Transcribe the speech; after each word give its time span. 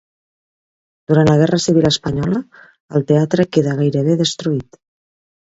Durant 1.11 1.29
la 1.31 1.35
Guerra 1.41 1.59
Civil 1.65 1.89
Espanyola, 1.89 2.41
el 3.01 3.07
teatre 3.13 3.47
queda 3.59 3.77
gairebé 3.83 4.19
destruït. 4.25 4.83